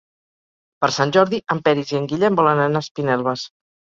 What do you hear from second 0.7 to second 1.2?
Per Sant